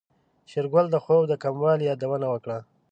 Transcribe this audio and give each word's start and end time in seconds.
شېرګل 0.49 0.85
د 0.91 0.95
خوب 1.03 1.23
د 1.27 1.33
کموالي 1.43 1.83
يادونه 1.91 2.27
وکړه. 2.33 2.57